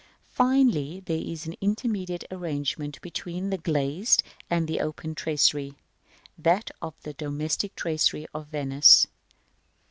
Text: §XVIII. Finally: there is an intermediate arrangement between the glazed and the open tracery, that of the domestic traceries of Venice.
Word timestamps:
§XVIII. 0.23 0.31
Finally: 0.31 0.99
there 1.05 1.21
is 1.21 1.45
an 1.45 1.53
intermediate 1.61 2.23
arrangement 2.31 2.99
between 3.03 3.51
the 3.51 3.57
glazed 3.59 4.23
and 4.49 4.67
the 4.67 4.79
open 4.79 5.13
tracery, 5.13 5.75
that 6.39 6.71
of 6.81 6.95
the 7.03 7.13
domestic 7.13 7.75
traceries 7.75 8.25
of 8.33 8.47
Venice. 8.47 9.05